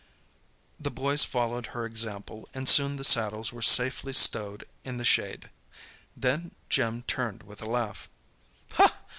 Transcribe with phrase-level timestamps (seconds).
[0.79, 5.51] The boys followed her example and soon the saddles were safely stowed in the shade.
[6.17, 8.09] Then Jim turned with a laugh.